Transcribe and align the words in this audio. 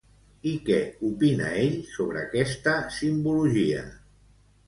I 0.51 0.53
què 0.69 0.77
opina 1.09 1.49
ell 1.65 1.75
sobre 1.91 2.23
aquesta 2.23 2.75
simbologia? 2.95 3.85